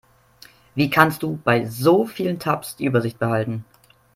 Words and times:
Wie 0.73 0.89
kannst 0.89 1.21
du 1.21 1.37
bei 1.43 1.65
so 1.67 2.07
vielen 2.07 2.39
Tabs 2.39 2.75
die 2.75 2.85
Übersicht 2.85 3.19
behalten? 3.19 3.65